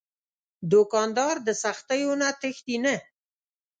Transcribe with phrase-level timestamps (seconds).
[0.71, 2.95] دوکاندار د سختیو نه تښتي نه.